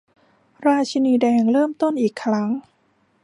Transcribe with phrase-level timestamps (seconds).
[0.67, 2.49] ราชินีแดงเริ่มต้นอีกครั้ง